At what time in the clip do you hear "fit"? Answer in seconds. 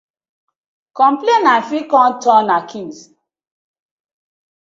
1.69-1.85